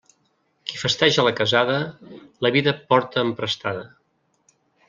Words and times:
Qui 0.69 0.79
festeja 0.83 1.25
la 1.27 1.33
casada, 1.41 1.77
la 2.47 2.53
vida 2.57 2.75
porta 2.95 3.29
emprestada. 3.29 3.89